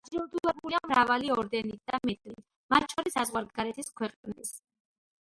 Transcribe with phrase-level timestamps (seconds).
[0.07, 2.41] დაჯილდოებულია მრავალი ორდენით და მედლით,
[2.77, 4.57] მათ შორის საზღვარგარეთის ქვეყნების.